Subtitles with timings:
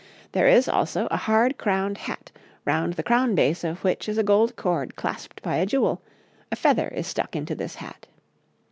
[0.31, 2.31] There is, also, a hard crowned hat,
[2.65, 6.01] round the crown base of which is a gold cord clasped by a jewel;
[6.51, 8.07] a feather is stuck into this hat.